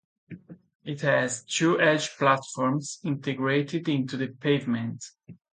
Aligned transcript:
It 0.83 1.01
has 1.01 1.43
two 1.43 1.79
edge 1.79 2.17
platforms 2.17 2.97
integrated 3.03 3.87
into 3.87 4.17
the 4.17 4.29
pavement. 4.29 5.03